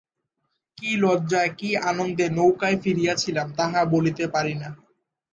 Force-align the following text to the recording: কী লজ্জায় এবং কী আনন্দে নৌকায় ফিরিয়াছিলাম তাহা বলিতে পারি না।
কী 0.77 0.89
লজ্জায় 0.97 1.45
এবং 1.45 1.57
কী 1.59 1.69
আনন্দে 1.89 2.25
নৌকায় 2.29 2.77
ফিরিয়াছিলাম 2.83 3.47
তাহা 3.57 3.81
বলিতে 3.85 4.23
পারি 4.27 4.53
না। 4.55 4.69